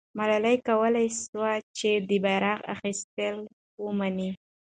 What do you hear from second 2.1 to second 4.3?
بیرغ اخیستل ومني.